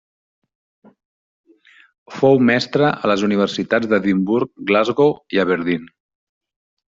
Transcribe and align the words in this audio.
Fou 2.13 2.41
mestre 2.47 2.87
a 2.93 3.11
les 3.11 3.25
universitats 3.27 3.91
d'Edimburg, 3.93 4.51
Glasgow 4.71 5.13
i 5.37 5.43
Aberdeen. 5.45 5.87